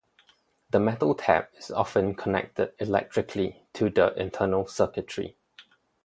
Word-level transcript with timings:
The 0.71 0.79
metal 0.79 1.13
tab 1.13 1.49
is 1.59 1.69
often 1.69 2.15
connected 2.15 2.73
electrically 2.79 3.67
to 3.73 3.91
the 3.91 4.19
internal 4.19 4.65
circuitry. 4.65 5.37